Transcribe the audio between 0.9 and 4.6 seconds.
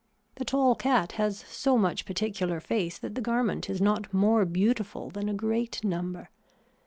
has so much particular face that the garment is not more